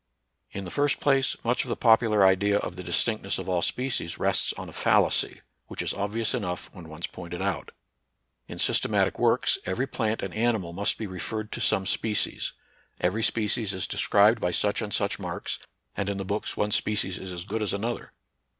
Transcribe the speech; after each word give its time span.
In 0.49 0.63
the 0.65 0.71
first 0.71 0.99
place, 0.99 1.35
much 1.43 1.63
of 1.63 1.69
the 1.69 1.75
popular 1.75 2.25
idea 2.25 2.57
of 2.57 2.75
the 2.75 2.81
distinctness 2.81 3.37
of 3.37 3.47
all 3.47 3.61
species 3.61 4.17
rests 4.17 4.51
on 4.53 4.67
a 4.67 4.71
fallacy, 4.73 5.41
which 5.67 5.83
is 5.83 5.93
obvious 5.93 6.33
enough 6.33 6.71
when 6.73 6.89
once 6.89 7.05
pointed 7.05 7.39
out. 7.39 7.69
In 8.47 8.57
systematic 8.57 9.19
works, 9.19 9.59
every 9.63 9.85
plant 9.85 10.23
and 10.23 10.33
ani 10.33 10.57
mal 10.57 10.73
must 10.73 10.97
be 10.97 11.05
referred 11.05 11.51
to 11.51 11.61
some 11.61 11.85
species, 11.85 12.51
every 12.99 13.21
species 13.21 13.73
is 13.73 13.85
described 13.85 14.39
by 14.41 14.49
such 14.49 14.81
and 14.81 14.91
such 14.91 15.19
marks, 15.19 15.59
and 15.95 16.09
in 16.09 16.17
the 16.17 16.25
books 16.25 16.57
one 16.57 16.71
species 16.71 17.19
is 17.19 17.31
as 17.31 17.43
good 17.45 17.61
as 17.61 17.71
another. 17.71 18.11